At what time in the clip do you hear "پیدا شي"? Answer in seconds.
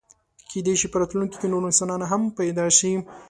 2.39-2.91